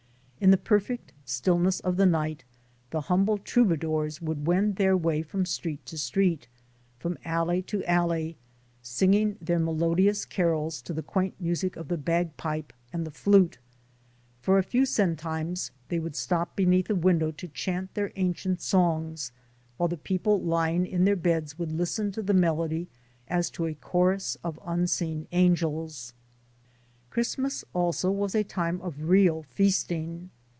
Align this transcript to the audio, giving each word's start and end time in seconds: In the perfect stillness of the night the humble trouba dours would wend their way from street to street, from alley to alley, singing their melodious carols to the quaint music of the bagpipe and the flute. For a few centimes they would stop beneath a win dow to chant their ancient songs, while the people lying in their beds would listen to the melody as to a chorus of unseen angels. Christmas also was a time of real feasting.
In 0.43 0.49
the 0.49 0.57
perfect 0.57 1.13
stillness 1.23 1.81
of 1.81 1.97
the 1.97 2.05
night 2.07 2.45
the 2.89 3.01
humble 3.01 3.37
trouba 3.37 3.77
dours 3.79 4.23
would 4.23 4.47
wend 4.47 4.77
their 4.77 4.97
way 4.97 5.21
from 5.21 5.45
street 5.45 5.85
to 5.85 5.99
street, 5.99 6.47
from 6.97 7.19
alley 7.23 7.61
to 7.61 7.83
alley, 7.85 8.37
singing 8.81 9.37
their 9.39 9.59
melodious 9.59 10.25
carols 10.25 10.81
to 10.81 10.93
the 10.93 11.03
quaint 11.03 11.35
music 11.39 11.75
of 11.75 11.89
the 11.89 11.97
bagpipe 11.99 12.73
and 12.91 13.05
the 13.05 13.11
flute. 13.11 13.59
For 14.41 14.57
a 14.57 14.63
few 14.63 14.87
centimes 14.87 15.69
they 15.89 15.99
would 15.99 16.15
stop 16.15 16.55
beneath 16.55 16.89
a 16.89 16.95
win 16.95 17.19
dow 17.19 17.29
to 17.37 17.47
chant 17.49 17.93
their 17.93 18.11
ancient 18.15 18.61
songs, 18.61 19.31
while 19.77 19.89
the 19.89 19.95
people 19.95 20.41
lying 20.41 20.87
in 20.87 21.05
their 21.05 21.15
beds 21.15 21.59
would 21.59 21.71
listen 21.71 22.11
to 22.13 22.23
the 22.23 22.33
melody 22.33 22.87
as 23.27 23.51
to 23.51 23.67
a 23.67 23.75
chorus 23.75 24.37
of 24.43 24.59
unseen 24.65 25.27
angels. 25.33 26.15
Christmas 27.11 27.65
also 27.73 28.09
was 28.09 28.33
a 28.33 28.41
time 28.41 28.79
of 28.79 29.09
real 29.09 29.43
feasting. 29.43 30.29